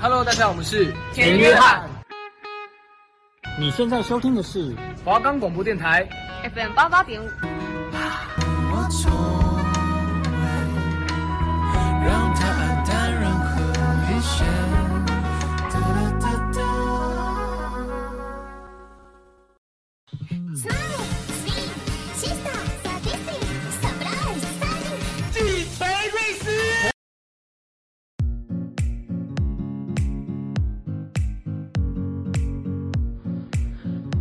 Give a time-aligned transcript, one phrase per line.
[0.00, 1.82] Hello，大家好，我们是田约翰。
[3.58, 4.72] 你现在收听的是
[5.04, 6.08] 华冈广播电台
[6.54, 7.28] FM 八八点五。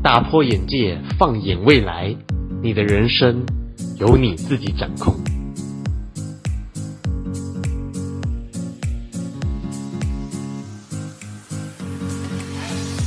[0.07, 2.15] 打破眼界，放眼未来，
[2.63, 3.45] 你的人生
[3.97, 5.13] 由你自己掌控。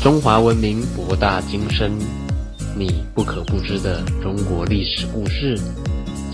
[0.03, 1.91] 中华文明博大精深，
[2.77, 5.59] 你不可不知的中国历史故事，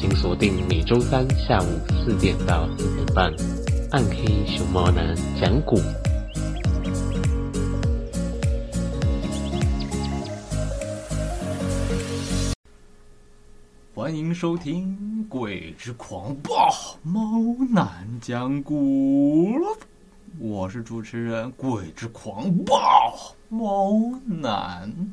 [0.01, 1.67] 请锁定每周三下午
[2.05, 3.33] 四点到四点半，
[3.93, 5.81] 暗黑熊猫男讲古。
[14.27, 16.51] 迎收听《鬼之狂暴
[17.05, 17.39] 猫
[17.73, 19.53] 男讲古》，
[20.41, 22.75] 我是主持人鬼之狂暴
[23.49, 25.13] 猫男。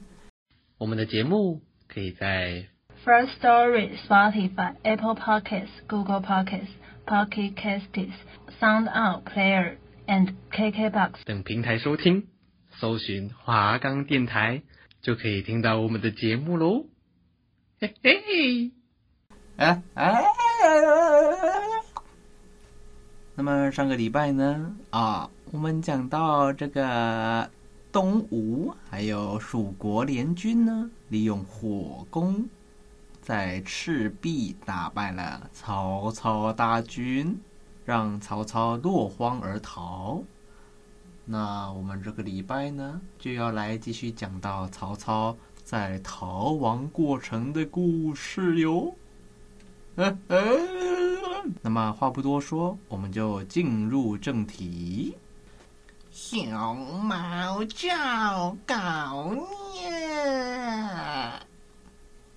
[0.80, 2.66] 我们的节目可以在
[3.06, 6.74] First Story、Spotify、Apple Podcasts、Google Podcasts、
[7.06, 8.16] Pocket Casts、
[8.60, 9.76] Sound Out Player
[10.08, 12.26] and KKBox 等平台收听，
[12.80, 14.64] 搜寻华冈电台
[15.04, 16.88] 就可以听到我们的节目喽。
[17.80, 18.72] 嘿嘿。
[19.58, 20.24] 哎哎，
[23.36, 27.48] 那么上个礼拜呢啊，我们讲到这个
[27.92, 32.50] 东吴还有蜀国联军呢，利用火攻
[33.22, 37.40] 在赤壁打败了曹操大军，
[37.86, 40.24] 让曹操落荒而逃。
[41.26, 48.96] 那我们这个礼拜呢，就要来继续讲到曹操在逃亡过程的故事哟。
[51.62, 55.16] 那么话不多说，我们就进入正题。
[56.10, 59.36] 小猫叫搞
[59.74, 59.92] 念，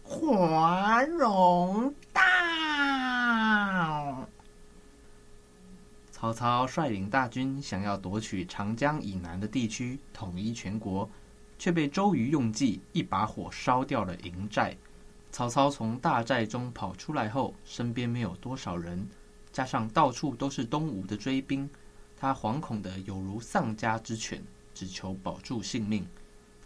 [0.02, 2.22] 华容道。
[6.10, 11.08] 曹操率领大军想要夺取长江以南的地区，统一全国，
[11.58, 14.76] 却被周瑜用计，一把火烧掉了营寨。
[15.36, 19.06] 曹操从大寨中跑出来后，身边没有多少人，
[19.52, 21.68] 加上到处都是东吴的追兵，
[22.16, 24.42] 他惶恐得有如丧家之犬，
[24.72, 26.06] 只求保住性命。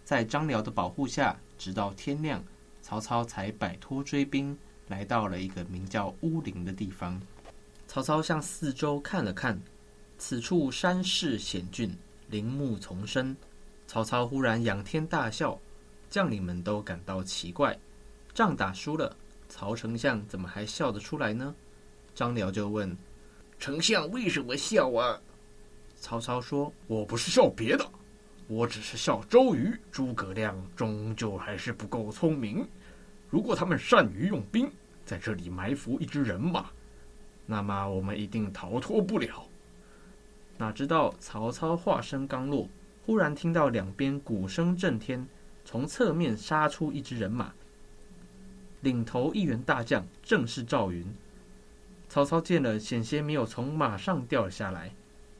[0.04, 2.40] 在张辽的保护下，直到天亮，
[2.80, 4.56] 曹操才摆脱追兵，
[4.86, 7.20] 来到了一个名叫乌林的地方。
[7.88, 9.60] 曹操向四周看了看，
[10.16, 11.92] 此处山势险峻，
[12.28, 13.36] 林木丛生。
[13.88, 15.58] 曹操忽然仰天大笑，
[16.08, 17.76] 将领们都感到奇怪。
[18.32, 19.14] 仗打输了，
[19.48, 21.54] 曹丞相怎么还笑得出来呢？
[22.14, 22.96] 张辽就问
[23.58, 25.20] ：“丞相为什么笑啊？”
[25.96, 27.86] 曹操说：“我不是笑别的，
[28.46, 32.66] 我只是笑周瑜、诸葛亮终究还是不够聪明。
[33.28, 34.70] 如果他们善于用兵，
[35.04, 36.70] 在这里埋伏一支人马，
[37.46, 39.46] 那么我们一定逃脱不了。”
[40.56, 42.68] 哪知道曹操话声刚落，
[43.06, 45.26] 忽然听到两边鼓声震天，
[45.64, 47.52] 从侧面杀出一支人马。
[48.80, 51.06] 领头一员大将正是赵云。
[52.08, 54.92] 曹操见了，险些没有从马上掉了下来。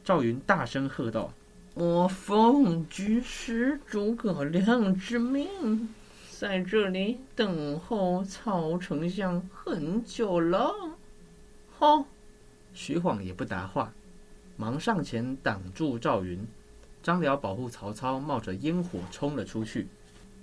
[0.05, 1.33] 赵云大声喝道
[1.75, 5.89] ：“我奉军师诸葛亮之命，
[6.39, 10.73] 在这里等候曹丞相很久了。”
[11.77, 12.05] 好，
[12.73, 13.93] 徐晃也不答话，
[14.57, 16.47] 忙上前挡住赵云。
[17.03, 19.89] 张辽保护曹操，冒着烟火冲了出去。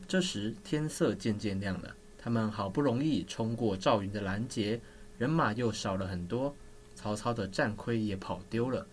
[0.07, 1.95] 这时天色渐渐亮了。
[2.27, 4.81] 他们好不容易冲过赵云的拦截，
[5.17, 6.53] 人马又少了很多，
[6.93, 8.85] 曹操的战盔也跑丢了。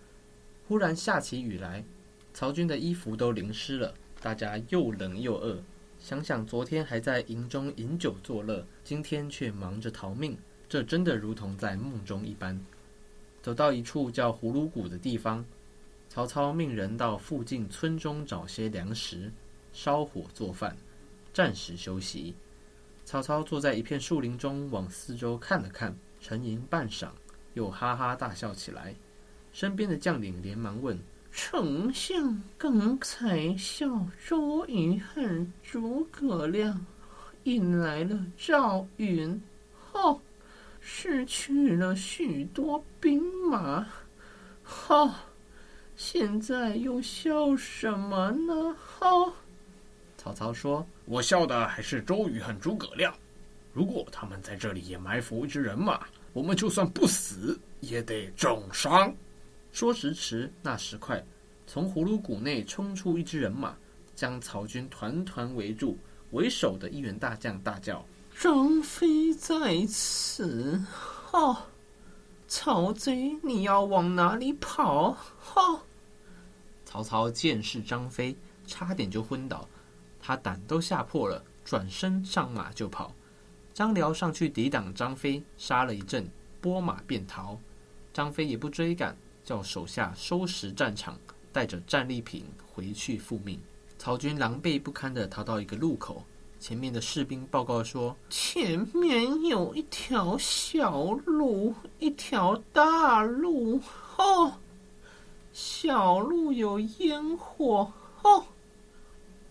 [0.68, 1.82] 忽然下起雨来，
[2.32, 3.92] 曹军的衣服都淋湿了，
[4.22, 5.60] 大家又冷又饿。
[5.98, 10.38] 想想昨天还在营中饮酒作乐，今天却忙着逃命，
[10.68, 12.56] 这真的如同在梦中一般。
[13.42, 15.44] 走到一处叫葫芦谷的地方，
[16.08, 19.32] 曹操命人到附近村中找些粮食，
[19.72, 20.76] 烧火做饭，
[21.32, 22.36] 暂时休息。
[23.04, 27.08] 曹操坐在一片树林中，往四周看了看，沉吟半晌，
[27.52, 28.94] 又哈哈大笑起来。
[29.52, 30.98] 身边的将领连忙问
[31.30, 36.84] ：“丞相刚才笑周瑜恨诸葛亮，
[37.44, 39.40] 引来了赵云，
[39.92, 40.20] 后
[40.80, 43.86] 失去了许多兵马。
[44.62, 45.14] 好，
[45.94, 48.76] 现在又笑什么呢？
[49.00, 49.32] 哦，
[50.24, 53.14] 曹操说：“我笑的还是周瑜和诸葛亮。
[53.74, 56.00] 如果他们在这里也埋伏一支人马，
[56.32, 59.14] 我们就算不死也得重伤。”
[59.70, 61.22] 说时迟，那时快，
[61.66, 63.76] 从葫芦谷内冲出一支人马，
[64.14, 65.98] 将曹军团团围住。
[66.30, 68.02] 为首的一员大将大叫
[68.40, 70.82] ：“张飞在此！
[71.32, 71.54] 哦，
[72.48, 75.14] 曹贼，你要往哪里跑？”
[75.54, 75.80] 哦，
[76.86, 78.34] 曹操见是张飞，
[78.66, 79.68] 差点就昏倒，
[80.26, 83.12] 他胆都吓破了，转身上马就跑。
[83.74, 86.26] 张辽上去抵挡张飞，杀了一阵，
[86.62, 87.58] 拨马便逃。
[88.10, 91.18] 张飞也不追赶，叫手下收拾战场，
[91.52, 93.60] 带着战利品回去复命。
[93.98, 96.24] 曹军狼狈不堪地逃到一个路口，
[96.58, 103.78] 前面的士兵报告说：“前面有一条小路，一条大路。
[104.16, 104.54] 哦，
[105.52, 107.92] 小路有烟火，
[108.22, 108.46] 哦，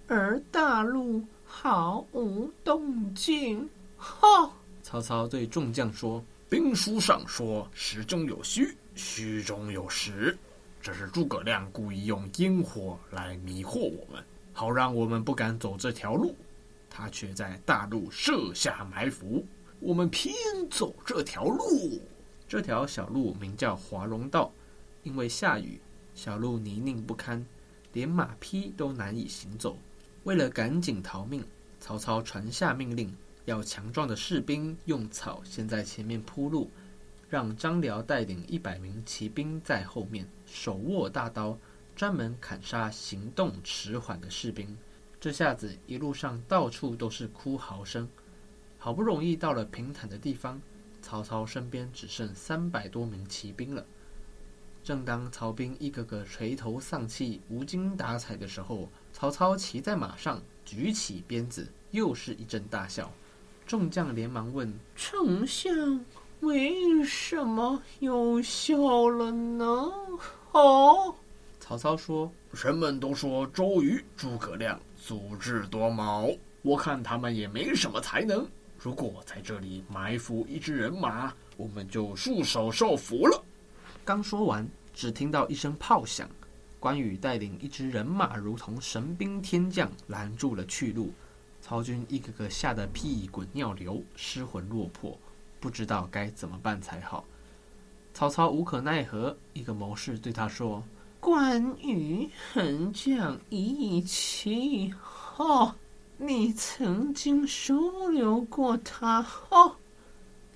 [0.08, 3.70] 而大路毫无动静。
[3.98, 4.52] 哈。”
[4.84, 10.38] 曹操对众将说：“兵书上说实中有虚，虚中有实，
[10.82, 14.24] 这是诸葛亮故意用烟火来迷惑我们。”
[14.56, 16.36] 好让我们不敢走这条路，
[16.88, 19.44] 他却在大路设下埋伏，
[19.80, 20.32] 我们偏
[20.70, 22.00] 走这条路。
[22.48, 24.52] 这条小路名叫华容道，
[25.02, 25.82] 因为下雨，
[26.14, 27.44] 小路泥泞不堪，
[27.94, 29.76] 连马匹都难以行走。
[30.24, 31.44] 为了赶紧逃命，
[31.80, 33.14] 曹操传下命令，
[33.46, 36.72] 要强壮的士兵用草先在前面铺路，
[37.30, 41.58] 让张辽带领一百名骑兵在后面手握大刀。
[41.96, 44.75] 专门砍杀行动迟缓的士兵，
[45.20, 48.10] 这下子一路上到处都是哭嚎声。
[48.80, 50.60] 好不容易到了平坦的地方，
[51.04, 53.86] 曹操身边只剩三百多名骑兵了。
[54.83, 63.09] 正当曹兵一个个垂头丧气、无精打采的时候，曹操骑在马上，举起鞭子，又是一阵大笑。
[63.65, 66.03] 众将连忙问：“丞相
[66.41, 69.89] 为什么又笑了呢？”
[70.51, 71.15] 哦。
[71.62, 78.45] 曹操说：“人们都说周瑜、诸葛亮足智多谋，我看他们也没什么才能。
[78.77, 83.41] 如果在这里埋伏一支人马，我们就束手受缚了。”
[84.06, 86.30] 刚说完，只听到一声炮响，
[86.78, 91.14] 关羽带领一支人马如同神兵天将，拦住了去路。
[91.62, 95.18] 曹军一个个吓得屁滚尿流，失魂落魄，
[95.62, 97.24] 不知道该怎么办才好。
[98.14, 100.84] 曹操无可奈何，一个谋士对他说。
[101.22, 104.94] 关羽很讲义气，
[105.38, 105.74] 哦，
[106.18, 109.78] 你曾经收留过他，哦，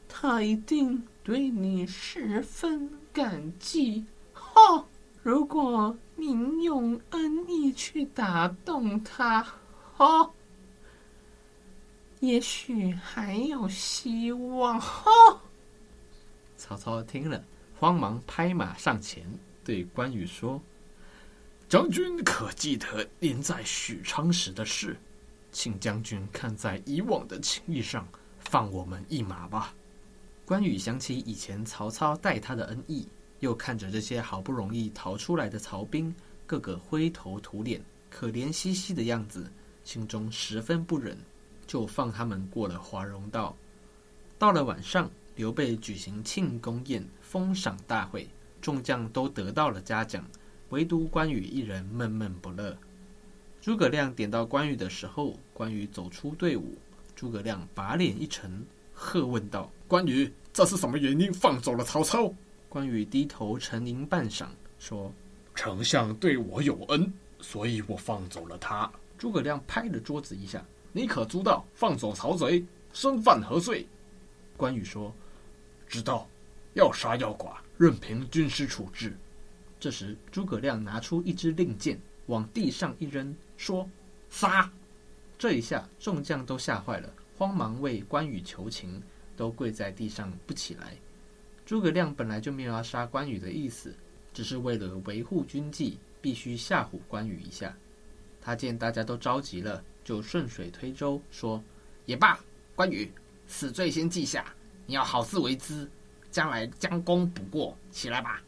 [0.10, 4.06] 他一定对你十分感激，
[4.54, 4.86] 哦，
[5.24, 9.44] 如果您用恩义去打动他，
[9.98, 10.32] 哦，
[12.20, 15.42] 也许还有希望，哦。
[16.58, 17.44] 曹操听了，
[17.80, 19.28] 慌忙拍马上前。
[19.64, 20.62] 对关羽说
[21.68, 24.96] ：“将军可记得您在许昌时的事？
[25.52, 29.74] 请将军看在以往的情谊上，放我们一马吧。”
[30.48, 33.06] 关羽想起以前曹操待他的恩义，
[33.42, 36.16] 又看着这些好不容易逃出来的曹兵，
[36.46, 39.52] 个个灰头土脸、可怜兮兮的样子，
[39.84, 41.18] 心中十分不忍，
[41.66, 43.54] 就放他们过了华容道。
[44.40, 48.26] 到了晚上，刘备举行庆功宴、封赏大会。
[48.62, 50.26] 众将都得到了嘉奖，
[50.70, 52.78] 唯独关羽一人闷闷不乐。
[53.60, 56.78] 诸葛亮点到关羽的时候，关羽走出队伍，
[57.18, 58.66] 诸葛亮把脸一沉，
[59.00, 62.34] 喝问道：“关羽，这是什么原因放走了曹操？”
[62.68, 64.48] 关羽低头沉吟半晌，
[64.80, 65.14] 说
[65.54, 73.88] ：“丞相对我有恩，所以我放走了他。”诸葛亮拍了桌子一下：“你可知道放走曹贼，身犯何罪？”
[74.58, 75.14] 关羽说
[75.88, 76.28] ：“知道，
[76.74, 79.16] 要杀要剐。”任凭军师处置。
[79.80, 83.88] 这时，诸葛亮拿出一支令箭，往地上一扔，说
[84.32, 84.68] ：“杀！”
[85.38, 89.02] 这一下，众将都吓坏了，慌忙为关羽求情，
[89.36, 90.98] 都跪在地上不起来。
[91.66, 93.94] 诸葛亮本来就没有要杀关羽的意思，
[94.34, 97.76] 只是为了维护军纪，必须吓唬关羽一下。
[98.42, 101.64] 他见大家都着急了，就顺水推舟说
[102.06, 102.40] ：“也罢，
[102.76, 103.12] 关羽，
[103.48, 104.54] 死罪先记下，
[104.86, 105.88] 你要好自为之。”
[106.30, 108.44] 将来将功补过，起来吧。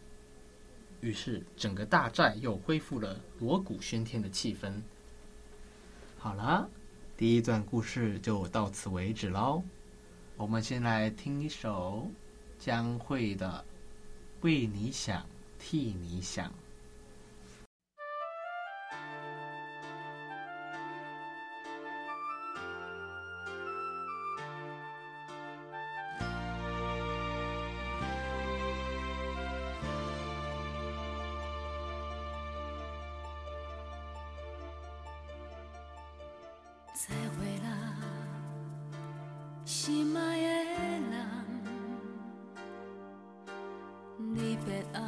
[1.01, 4.71] 于是整个大寨又恢复了锣鼓喧天的气氛。
[6.17, 6.69] 好了，
[7.19, 9.61] 第一段故事就到此为止喽。
[10.37, 12.09] 我们先来听一首
[12.57, 13.65] 江蕙的
[14.45, 15.25] 《为你想，
[15.59, 16.47] 替你想》。
[39.89, 40.45] 心爱的
[41.09, 41.11] 人，
[44.35, 45.01] 离别后，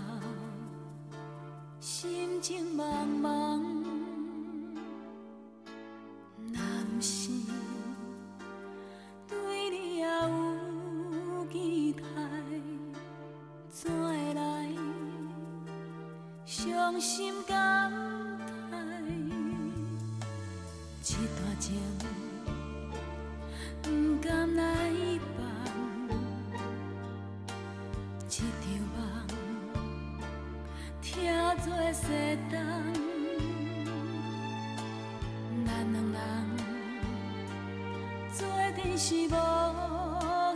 [1.79, 3.61] 心情茫茫。
[6.51, 6.57] 若
[6.89, 7.29] 不是？
[9.27, 12.01] 对你也有期待，
[13.69, 14.67] 怎会来
[16.43, 17.93] 伤心感
[18.71, 18.73] 慨？
[21.03, 21.79] 这段情。
[38.81, 39.35] 做阵是无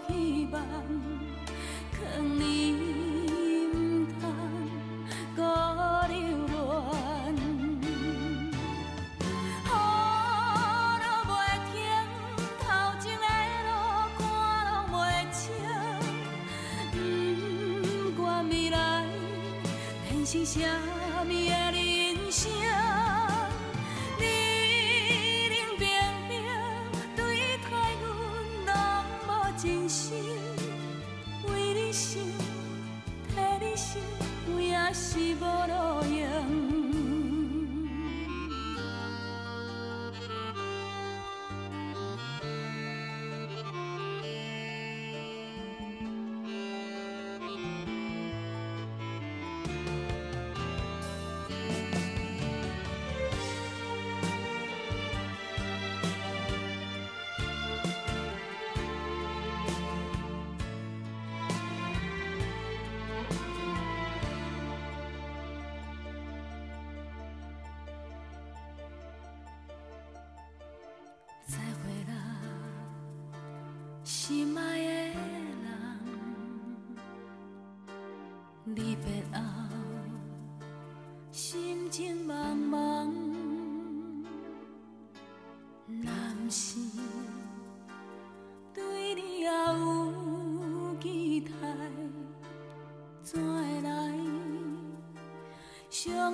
[0.07, 0.61] 希望，
[1.91, 1.99] 劝
[2.39, 2.41] 你
[3.71, 4.21] 唔通
[5.35, 5.41] 搁
[6.07, 6.15] 留恋。
[9.65, 9.69] 雨
[11.01, 11.29] 落袂
[11.71, 11.73] 停，
[12.59, 12.63] 头
[12.99, 13.25] 前的
[13.65, 13.69] 路
[14.17, 14.19] 看
[14.71, 14.97] 拢袂
[15.31, 15.43] 清，
[18.15, 18.75] 不管未来
[20.09, 20.59] 变成啥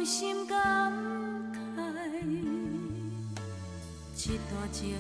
[0.02, 0.92] 伤心感
[1.54, 1.84] 慨？
[4.16, 4.96] 这段情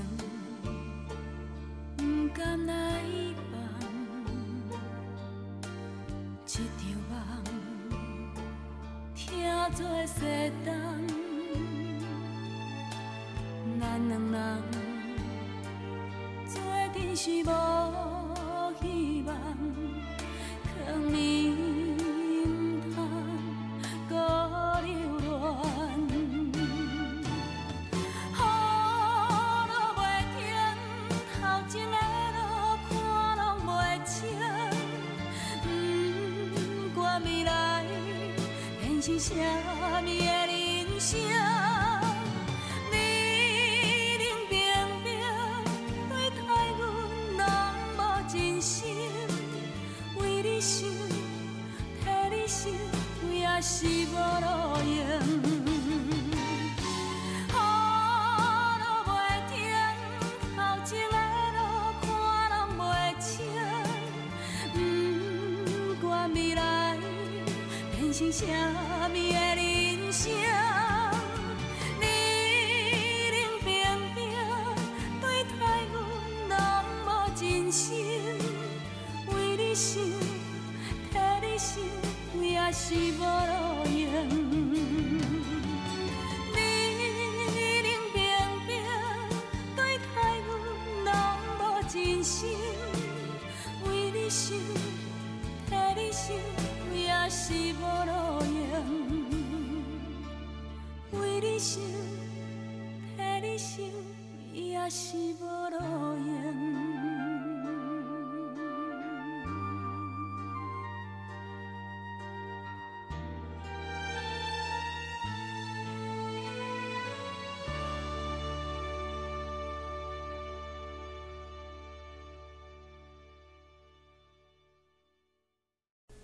[1.97, 2.03] 不
[2.35, 3.01] 甘来
[3.51, 3.57] 放，
[6.45, 7.13] 一场梦
[9.15, 9.25] 听
[9.73, 10.71] 作西东。
[13.79, 14.37] 咱两人
[16.47, 16.61] 做
[16.93, 17.49] 阵是无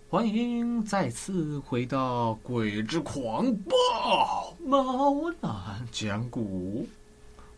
[0.09, 6.85] 欢迎再次回到《鬼之狂暴猫男讲古》，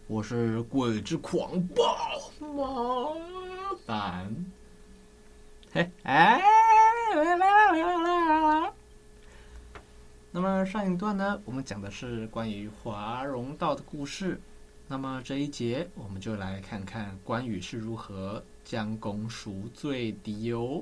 [0.08, 3.16] 我是鬼之狂暴猫
[3.86, 4.36] 男。
[5.72, 6.42] 嘿，哎，
[10.32, 14.42] 那么上一段呢，我们讲的是关于华容道的故事。
[14.88, 20.82] 那么这一节，我们就来看看关羽是如何将功赎罪的哦。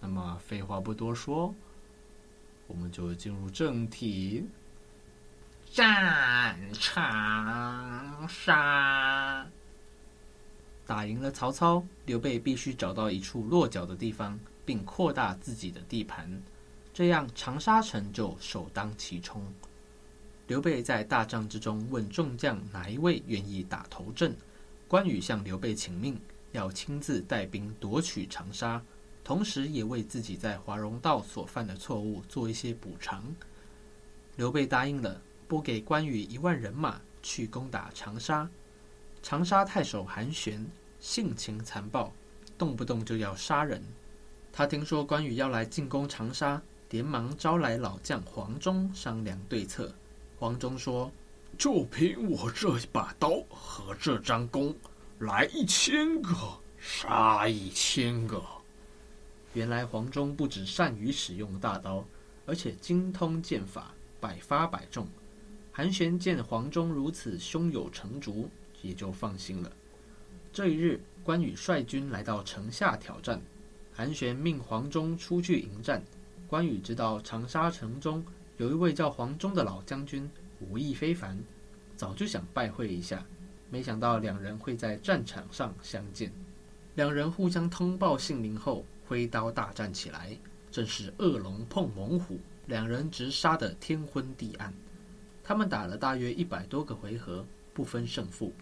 [0.00, 1.54] 那么废话不多说，
[2.66, 4.44] 我们就进入正题。
[5.72, 9.46] 战长沙，
[10.84, 16.42] 打赢了曹操，刘备必须找到一处落脚的地方，并扩大自己的地盘，
[16.92, 19.44] 这样长沙城就首当其冲。
[20.48, 24.36] 刘备在大帐之中问众将哪一位愿意打头阵，
[24.88, 28.82] 关羽向刘备请命，要亲自带兵夺取长沙，
[29.24, 33.24] 同时也为自己在华容道所犯的错误做一些补偿。
[34.36, 35.20] 刘备答应了。
[35.50, 38.48] 拨给关羽一万人马去攻打长沙。
[39.20, 40.64] 长沙太守韩玄
[41.00, 42.12] 性情残暴，
[42.56, 43.82] 动不动就要杀人。
[44.52, 49.92] 他听说关羽要来进攻长沙，连忙招来老将黄忠商量对策。
[50.38, 51.10] 黄忠说
[51.58, 54.72] ：“就凭我这把刀和这张弓，
[55.18, 56.32] 来一千个，
[56.78, 58.40] 杀一千个。”
[59.52, 62.04] 原来黄忠不止善于使用大刀，
[62.46, 65.06] 而且精通剑法，百发百中。
[65.72, 68.48] 韩玄见黄忠如此胸有成竹，
[68.82, 69.72] 也就放心了。
[70.52, 73.40] 这一日，关羽率军来到城下挑战，
[73.92, 76.02] 韩玄命黄忠出去迎战。
[76.46, 78.24] 关羽知道长沙城中
[78.56, 80.28] 有一位叫黄忠的老将军，
[80.58, 81.38] 武艺非凡，
[81.96, 83.24] 早就想拜会一下，
[83.70, 86.32] 没想到两人会在战场上相见。
[86.96, 90.38] 两人互相通报姓名后，挥刀大战起来，
[90.70, 94.72] 正是恶龙碰猛虎，两人直杀得天昏地暗。
[95.42, 98.52] 他们打了大约一百多个回合，不分胜负。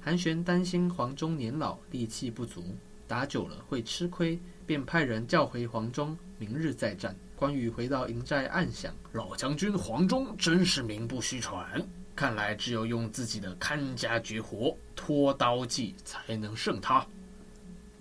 [0.00, 2.64] 韩玄担心黄忠年老力气不足，
[3.06, 7.14] 打久了会吃亏，便派人叫回黄忠，明日再战。
[7.36, 17.06] 关羽回到营寨，暗想：老将军黄忠真是名不虚传，看来只有用自己的看家绝活——拖刀计才能胜他。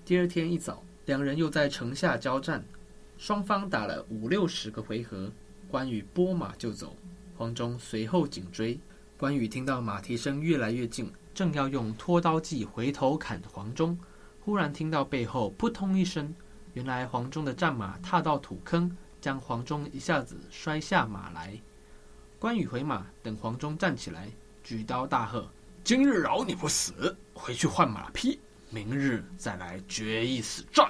[0.05, 2.63] 第二天一早，两人又在城下交战，
[3.17, 5.31] 双方打了五六十个回合，
[5.67, 6.95] 关羽拨马就走。
[7.35, 8.79] 黄忠随后紧追，
[9.17, 13.97] 关羽听到马蹄声越来越近，正要用拖刀计回头砍黄忠，
[14.39, 16.31] 忽然听到背后扑通一声，
[16.73, 21.59] 原来黄忠的战马踏到土坑，将黄忠一下子摔下马来。
[22.37, 24.31] 关羽回马，等黄忠站起来，
[24.63, 25.49] 举刀大喝
[25.83, 30.87] ：“今日饶你不死，回去换马匹，明日再来决一死战。”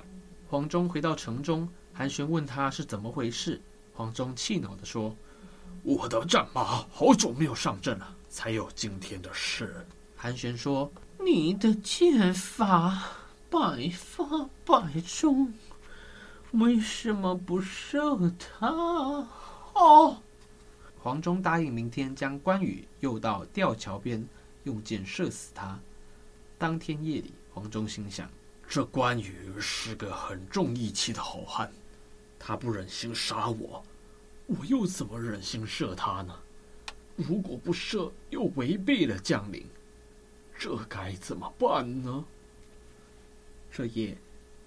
[0.49, 3.61] 黄忠回到城中，韩玄问他是怎么回事，
[3.93, 5.15] 黄忠气恼地说。
[5.83, 9.85] 我的战马好久没有上阵了，才有今天的事。
[10.17, 10.91] 韩玄说
[11.23, 13.11] ：“你的剑法
[13.49, 15.53] 百发百中，
[16.51, 18.67] 为什么不射他？”
[19.73, 20.17] 哦，
[20.97, 24.27] 黄忠答应明天将关羽诱到吊桥边，
[24.63, 25.79] 用箭射死他。
[26.57, 28.27] 当天夜里，黄忠心想：
[28.69, 31.71] 这关羽是个很重义气的好汉，
[32.37, 33.83] 他不忍心杀我。
[34.45, 36.39] 我又怎么忍心射他呢？
[37.15, 39.65] 如果不射，又违背了将领，
[40.55, 42.23] 这该怎么办呢？
[43.71, 44.15] 这夜，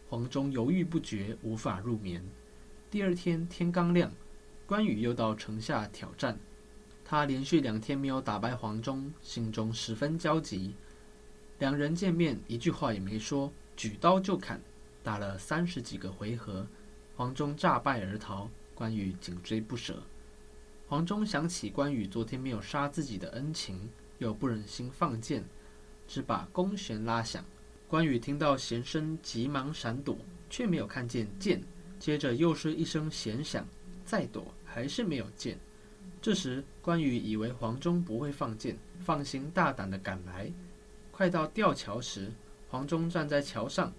[0.09, 2.21] 黄忠犹豫不决，无法入眠。
[2.91, 4.11] 第二天天刚亮，
[4.67, 6.37] 关羽又到城下挑战。
[7.05, 10.75] 他连续两天没有打败黄忠，心中十分焦急。
[11.61, 14.61] 两人见面，一句话也没说，举刀就砍，
[15.03, 16.67] 打了三十几个回合，
[17.17, 18.51] 黄忠诈败而逃。
[18.75, 20.03] 关羽紧追不舍，
[20.89, 25.45] 黄忠想起关羽昨天没有杀自己的恩情，又不忍心放箭，
[26.09, 27.45] 只把弓弦拉响。
[27.87, 30.17] 关羽听到弦声，急忙闪躲，
[30.51, 31.63] 却没有看见箭。
[32.01, 33.65] 接着又是一声弦响，
[34.05, 35.57] 再躲还是没有箭。
[36.21, 40.51] 这时关羽以为黄忠不会放箭，放心大胆地赶来。
[41.13, 42.33] 快到吊桥时，
[42.73, 43.93] 黄忠站在桥上，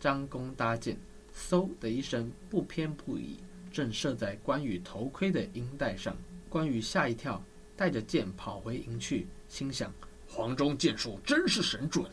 [0.00, 0.96] 张弓搭箭，
[1.36, 3.36] 嗖的一声，不偏不倚。
[3.70, 6.16] 正射在关羽头盔的缨带上，
[6.48, 7.44] 关羽吓一跳，
[7.76, 9.92] 带着箭跑回营去，心想：
[10.26, 12.10] 黄忠箭术真是神准，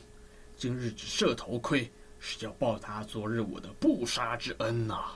[0.58, 5.14] 今日只射头盔，是要报答昨日我的不杀之恩呐、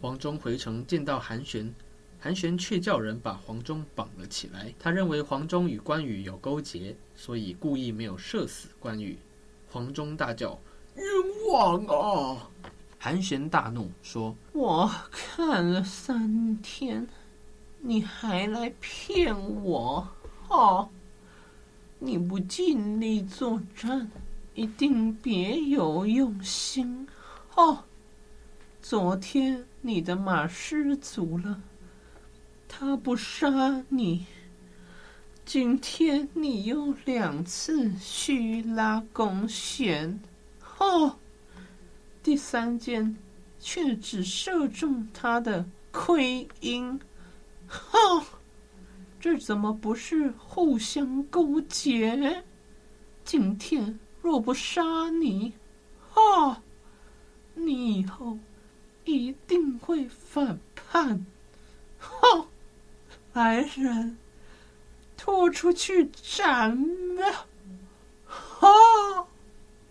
[0.00, 1.72] 黄忠回城见到韩玄，
[2.18, 4.74] 韩玄却叫人把黄忠绑了起来。
[4.76, 9.16] 他认为黄忠与关羽有勾结，所以故意没有射死关羽。
[9.70, 10.58] 黄忠大叫：
[10.96, 11.04] 冤
[11.48, 12.48] 枉啊！
[12.98, 17.06] 韩玄大怒，说：“我看了三天，
[17.78, 20.06] 你还来骗我？
[20.48, 20.88] 哦，
[22.00, 24.10] 你不尽力作战，
[24.54, 27.06] 一定别有用心。
[27.54, 27.84] 哦，
[28.82, 31.62] 昨天你的马失足了，
[32.68, 34.26] 他不杀你，
[35.44, 40.20] 今天你又两次虚拉弓弦。
[40.78, 41.16] 哦。”
[42.22, 43.16] 第三箭
[43.58, 47.00] 却只射中他的盔缨。
[47.66, 48.26] 哈，
[49.18, 52.44] 这怎么不是互相勾结？
[53.24, 55.54] 今天若不杀你，
[56.10, 56.62] 哈，
[57.54, 58.38] 你以后
[59.04, 61.24] 一定会反叛。
[61.98, 62.46] 哈，
[63.32, 64.18] 来人，
[65.22, 66.74] 拖出去斩
[67.14, 67.46] 了！
[68.26, 69.26] 哈！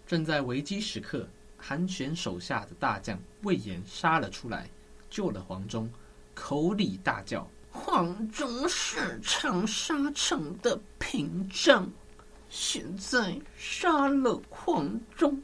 [0.07, 4.67] 正在危机时刻，韩玄手下的大将魏延杀了出来，
[5.07, 5.87] 救了黄忠，
[6.33, 11.87] 口里大叫：“黄忠是长沙城的屏障，
[12.49, 15.39] 现在杀了黄忠，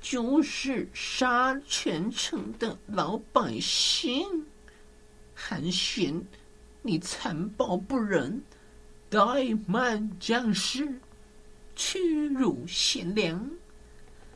[0.00, 4.44] 就是杀全城的老百姓。
[5.36, 6.20] 韩玄，
[6.82, 8.42] 你残暴不仁，
[9.14, 10.92] 怠慢将士。”
[11.76, 13.48] 屈辱贤良，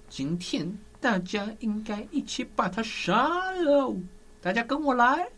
[0.09, 3.95] 今天大家应该一起把他杀了。
[4.41, 5.29] 大家跟我来。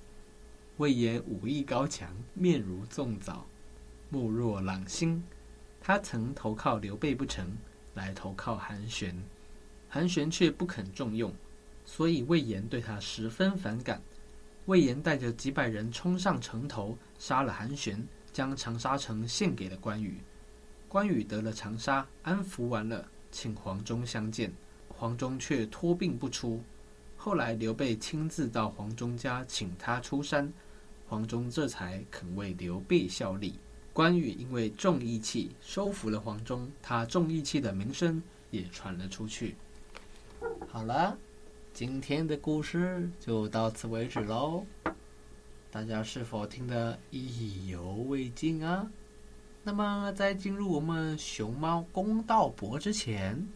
[0.76, 3.46] 魏延武艺高强，面如粽枣，
[4.10, 5.22] 目若朗星。
[5.80, 7.50] 他曾投靠刘备不成，
[7.94, 9.14] 来投靠韩玄，
[9.88, 11.34] 韩玄却不肯重用，
[11.84, 14.00] 所以魏延对他十分反感。
[14.66, 18.06] 魏延带着几百人冲上城头，杀了韩玄，
[18.40, 20.18] 将长沙城献给了关羽。
[20.88, 24.50] 关羽得了长沙，安抚完了，请黄忠相见，
[24.88, 26.62] 黄忠却托病不出。
[27.18, 30.50] 后来刘备亲自到黄忠家请他出山，
[31.06, 33.58] 黄忠这才肯为刘备效力。
[33.92, 39.54] 关羽因为重义气，收服了黄忠，他重义气的名声也传了出去。
[40.66, 41.14] 好了，
[41.74, 44.64] 今天的故事就到此为止喽。
[45.72, 48.84] 大家是否听得意犹未尽啊？
[49.62, 53.46] 那么，在进入我们熊猫公道博之前，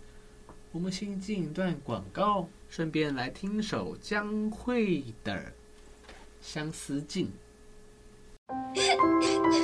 [0.70, 5.34] 我们先进一段广告，顺便来听首江蕙的
[6.40, 7.28] 《相思镜》。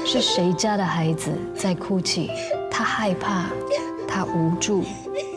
[0.04, 2.30] 是谁家的孩子在哭泣？
[2.68, 3.48] 他害怕，
[4.08, 4.82] 他无助，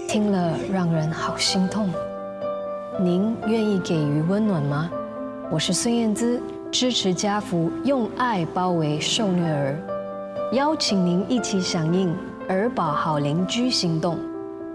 [0.09, 1.93] 听了让人好心痛。
[2.99, 4.89] 您愿意给予温暖吗？
[5.51, 6.41] 我是孙燕姿，
[6.73, 9.77] 支持家福，用爱包围受虐儿。
[10.53, 12.11] 邀请您一起响应
[12.49, 14.17] 儿保好邻居行动，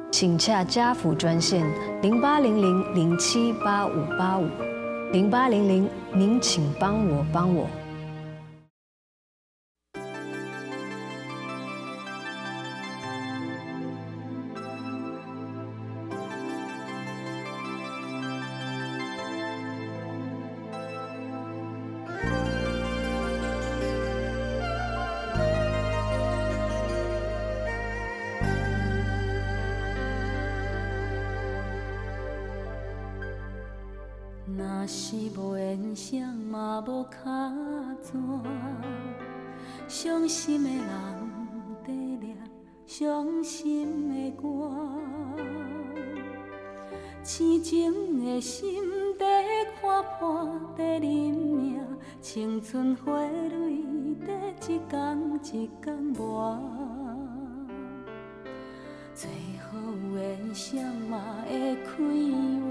[0.09, 1.67] 请洽家福专线
[2.01, 4.47] 零八零零零七八五八五
[5.13, 7.67] 零八零零，您请帮我帮我。
[34.59, 37.14] 若是无缘相嘛无卡
[38.03, 38.18] 纸，
[39.87, 40.81] 伤心的人
[41.87, 42.37] 在念
[42.85, 44.68] 伤心的歌，
[47.23, 48.83] 痴情的心
[49.16, 49.44] 在
[49.81, 51.81] 看破在认命，
[52.21, 54.35] 青春花蕊在
[54.66, 56.59] 一天一天磨，
[59.14, 59.31] 最
[59.71, 59.79] 后
[60.16, 62.67] 缘相嘛会开。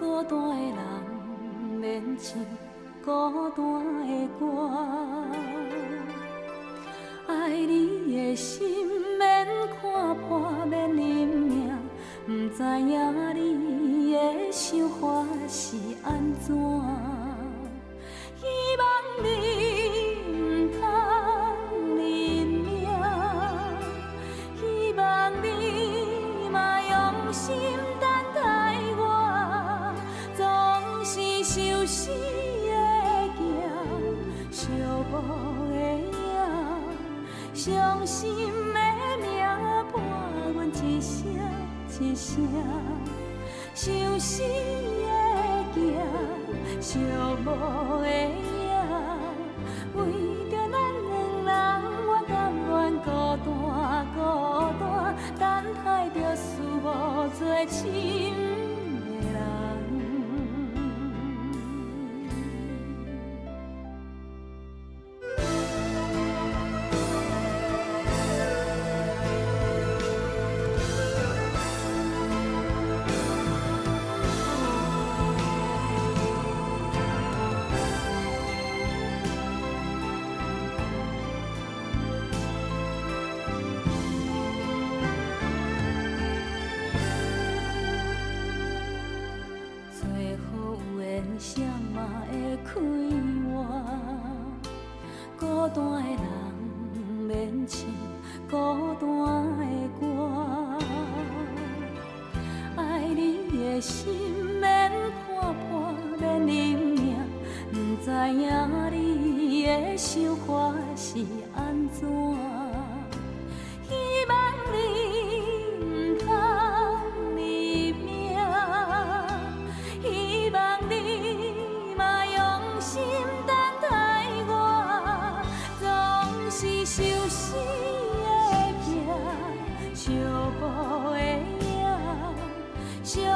[0.00, 0.80] 孤单的人
[1.78, 2.42] 免唱
[3.04, 3.08] 孤
[3.50, 3.60] 单
[4.08, 4.42] 的歌，
[7.26, 9.46] 爱你的心免
[9.78, 10.26] 看破
[10.64, 11.70] 免认命，
[12.24, 12.90] 不知影
[13.34, 14.16] 你的
[14.50, 16.08] 想法是安
[16.40, 16.56] 怎，
[18.40, 18.42] 希
[18.78, 18.82] 望
[19.22, 19.26] 你
[95.72, 96.09] 单的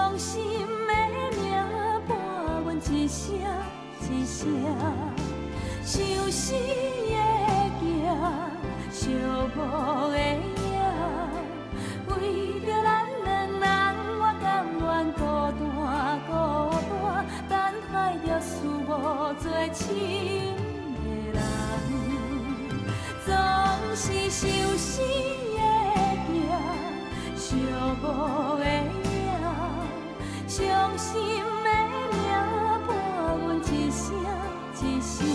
[0.05, 0.45] 相思的
[6.31, 6.53] 行，
[8.91, 9.03] 相
[9.55, 9.57] 慕
[10.11, 10.43] 的影，
[12.09, 12.13] 为
[12.61, 13.27] 着咱两
[13.63, 13.65] 人，
[14.19, 14.43] 我甘
[14.79, 14.83] 愿
[15.15, 15.21] 孤
[15.59, 15.63] 单
[16.27, 16.29] 孤
[16.91, 16.93] 单，
[17.49, 17.53] 等
[17.93, 17.95] 待
[18.27, 18.89] 着思无
[19.41, 19.85] 做亲
[21.03, 21.37] 的人。
[23.25, 23.33] 总
[23.95, 24.43] 是相
[24.77, 25.07] 思的
[26.27, 26.29] 行，
[27.37, 27.49] 相
[28.01, 28.03] 慕
[28.59, 28.67] 的影，
[30.57, 30.63] 伤
[30.97, 31.13] 心
[31.65, 31.69] 的
[32.13, 32.23] 命
[32.87, 32.89] 伴
[33.41, 34.15] 阮一声
[34.81, 35.27] 一声，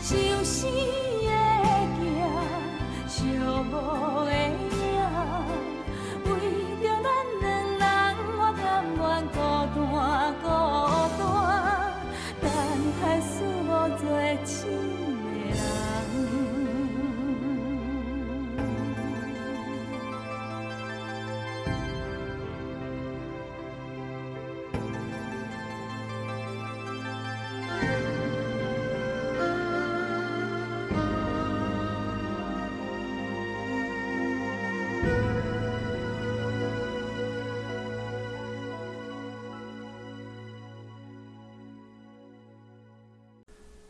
[0.00, 0.08] 相
[0.44, 1.28] 思的
[1.98, 1.98] 行，
[3.08, 3.10] 寂
[3.68, 4.19] 寞。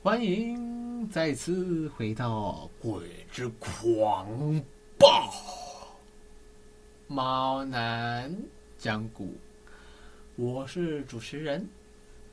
[0.03, 4.27] 欢迎再次回到《鬼之狂
[4.97, 5.29] 暴》，
[7.07, 8.35] 猫男
[8.79, 9.35] 讲古，
[10.37, 11.69] 我是主持人，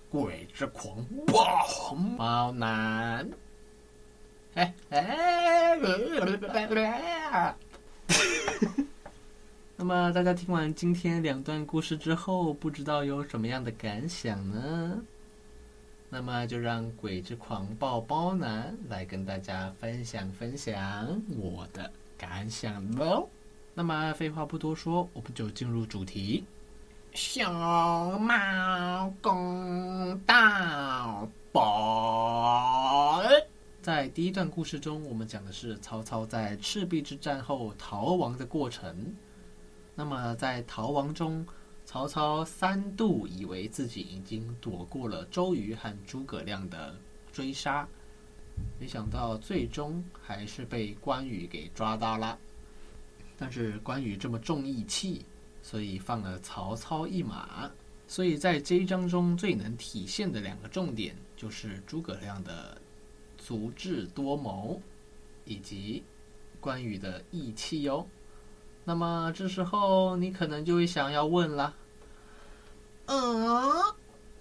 [0.10, 3.30] 鬼之狂暴猫男。
[4.54, 5.78] 哎哎，
[9.76, 15.04] 那么大家听完今天两段故事之后，不知道有什么样的感想呢？
[16.10, 23.28] 那么就让鬼之狂暴包男来跟大家分享分享我的感想喽。
[23.74, 26.46] 那么废话不多说，我们就进入主题。
[27.14, 27.52] 小
[28.20, 33.22] 猫公道宝。
[33.82, 39.14] 在第一段故事中，我们讲的是曹操在赤壁之战后逃亡的过程。
[39.96, 41.46] 那么在逃亡中，
[41.88, 46.94] 曹操三度以为自己已经躲过了周瑜和诸葛亮的
[47.32, 47.88] 追杀，
[48.78, 52.38] 没想到最终还是被关羽给抓到了。
[53.38, 55.24] 但是关羽这么重义气，
[55.64, 57.72] 所以放了曹操一马。
[58.06, 62.82] 所以在这一章中最能体现的两个重点，就是诸葛亮的
[63.38, 64.82] 足智多谋，
[65.46, 66.04] 以及
[66.60, 68.06] 关羽的义气哟。
[68.88, 71.76] 那么这时候你可能就会想要问了：
[73.08, 73.84] 呃，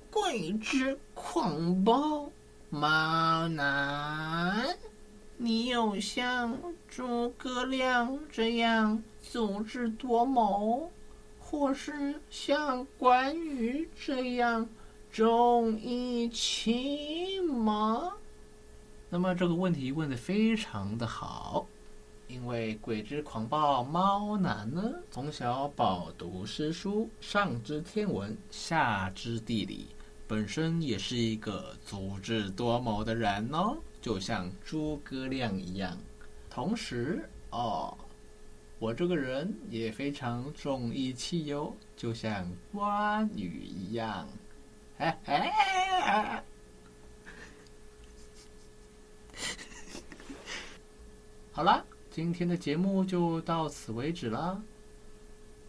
[0.08, 2.30] 鬼之狂暴
[2.70, 4.68] 猫男，
[5.36, 6.56] 你有像
[6.86, 10.92] 诸葛亮这样足智多谋，
[11.40, 14.68] 或是像关羽这样
[15.10, 18.12] 重义气吗？
[19.10, 21.66] 那么这个问题问的非常的好。
[22.28, 29.86] 因为鬼之狂暴猫男呢，从小饱读诗书，上知天文，下知地理，
[30.26, 35.96] 本身也是一个足智多谋的人哦，就像诸葛亮一样。
[36.50, 37.96] 同时哦，
[38.78, 44.28] 我这个人也非常重义气哟，就像关羽一样。
[44.98, 45.50] 嘿嘿。
[51.52, 51.86] 好了。
[52.16, 54.58] 今天的节目就到此为止了。